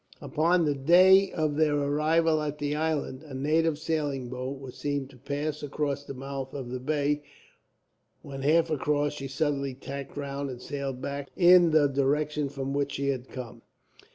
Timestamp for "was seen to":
4.59-5.15